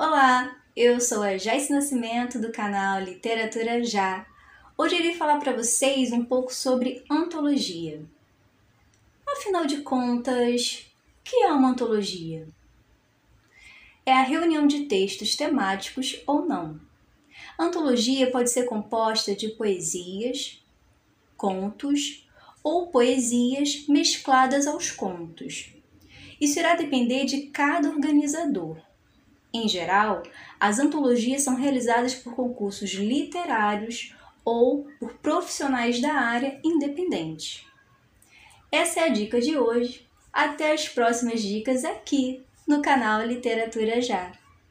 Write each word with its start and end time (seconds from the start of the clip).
Olá, 0.00 0.56
eu 0.76 1.00
sou 1.00 1.24
a 1.24 1.36
Jaice 1.36 1.72
Nascimento 1.72 2.38
do 2.38 2.52
canal 2.52 3.00
Literatura 3.00 3.82
Já. 3.82 4.24
Hoje 4.76 4.94
irei 4.94 5.12
falar 5.12 5.40
para 5.40 5.52
vocês 5.52 6.12
um 6.12 6.24
pouco 6.24 6.54
sobre 6.54 7.02
antologia. 7.10 8.00
Afinal 9.26 9.66
de 9.66 9.78
contas, 9.80 10.86
o 11.18 11.24
que 11.24 11.42
é 11.42 11.52
uma 11.52 11.70
antologia? 11.70 12.46
É 14.06 14.12
a 14.12 14.22
reunião 14.22 14.68
de 14.68 14.84
textos 14.84 15.34
temáticos 15.34 16.22
ou 16.28 16.46
não. 16.46 16.80
A 17.58 17.64
antologia 17.64 18.30
pode 18.30 18.50
ser 18.50 18.66
composta 18.66 19.34
de 19.34 19.48
poesias, 19.48 20.64
contos 21.36 22.24
ou 22.62 22.86
poesias 22.86 23.84
mescladas 23.88 24.68
aos 24.68 24.92
contos. 24.92 25.74
Isso 26.40 26.56
irá 26.60 26.76
depender 26.76 27.24
de 27.24 27.48
cada 27.48 27.88
organizador. 27.88 28.86
Em 29.52 29.66
geral, 29.68 30.22
as 30.60 30.78
antologias 30.78 31.42
são 31.42 31.56
realizadas 31.56 32.14
por 32.14 32.34
concursos 32.34 32.92
literários 32.92 34.14
ou 34.44 34.86
por 34.98 35.14
profissionais 35.14 36.00
da 36.00 36.12
área 36.12 36.60
independentes. 36.64 37.66
Essa 38.70 39.00
é 39.00 39.04
a 39.04 39.08
dica 39.08 39.40
de 39.40 39.58
hoje. 39.58 40.06
Até 40.32 40.72
as 40.72 40.88
próximas 40.88 41.42
dicas 41.42 41.84
aqui 41.84 42.44
no 42.66 42.82
canal 42.82 43.22
Literatura 43.22 44.00
Já. 44.02 44.32